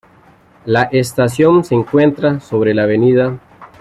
[0.65, 3.37] La estación se encuentra sobre la "Av.